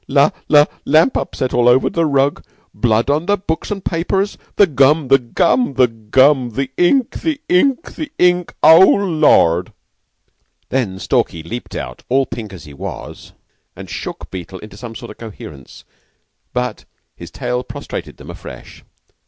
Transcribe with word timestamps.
La 0.07 0.31
la 0.49 0.65
lamp 0.83 1.15
upset 1.15 1.53
all 1.53 1.69
over 1.69 1.87
the 1.87 2.05
rug. 2.07 2.43
Blood 2.73 3.07
on 3.11 3.27
the 3.27 3.37
books 3.37 3.69
and 3.69 3.85
papers. 3.85 4.35
The 4.55 4.65
gum! 4.65 5.09
The 5.09 5.19
gum! 5.19 5.75
The 5.75 5.87
gum! 5.87 6.49
The 6.53 6.71
ink! 6.75 7.21
The 7.21 7.39
ink! 7.47 7.93
The 7.93 8.11
ink! 8.17 8.55
Oh, 8.63 8.79
Lord!" 8.79 9.71
Then 10.69 10.97
Stalky 10.97 11.43
leaped 11.43 11.75
out, 11.75 12.01
all 12.09 12.25
pink 12.25 12.51
as 12.51 12.63
he 12.63 12.73
was, 12.73 13.33
and 13.75 13.91
shook 13.91 14.31
Beetle 14.31 14.57
into 14.57 14.75
some 14.75 14.95
sort 14.95 15.11
of 15.11 15.19
coherence; 15.19 15.83
but 16.51 16.85
his 17.15 17.29
tale 17.29 17.63
prostrated 17.63 18.17
them 18.17 18.31
afresh. 18.31 18.83